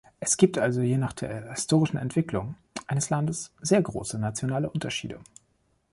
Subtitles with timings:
[0.19, 2.55] Es gibt also je nach der historischen Entwicklung
[2.87, 5.19] eines Landes sehr große nationale Unterschiede.